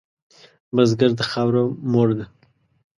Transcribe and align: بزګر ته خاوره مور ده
بزګر 0.75 1.11
ته 1.17 1.23
خاوره 1.31 1.63
مور 1.91 2.09
ده 2.17 2.25